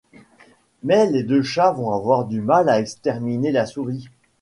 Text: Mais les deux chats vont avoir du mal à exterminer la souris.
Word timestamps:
Mais 0.81 1.05
les 1.11 1.21
deux 1.21 1.43
chats 1.43 1.73
vont 1.73 1.93
avoir 1.93 2.25
du 2.25 2.41
mal 2.41 2.69
à 2.69 2.79
exterminer 2.79 3.51
la 3.51 3.67
souris. 3.67 4.07